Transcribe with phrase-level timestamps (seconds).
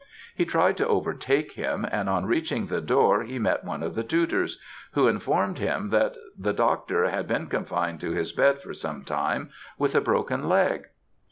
[0.33, 4.03] He tried to overtake him, and on reaching the door he met one of the
[4.03, 4.59] tutors,
[4.93, 7.11] who informed him that the Dr.
[7.11, 10.87] had been confined to his bed for some time with a broken leg.